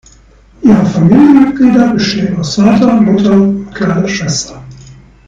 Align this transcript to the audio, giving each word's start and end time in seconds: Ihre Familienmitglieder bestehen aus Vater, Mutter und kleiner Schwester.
Ihre 0.63 0.83
Familienmitglieder 0.83 1.93
bestehen 1.93 2.39
aus 2.39 2.55
Vater, 2.55 2.99
Mutter 2.99 3.33
und 3.33 3.71
kleiner 3.71 4.07
Schwester. 4.07 4.59